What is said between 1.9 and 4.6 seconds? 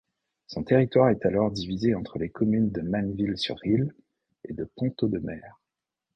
entre les communes de Manneville-sur-Risle et